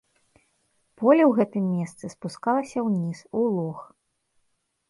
[1.01, 3.79] Поле ў гэтым месцы спускалася ўніз, у лог.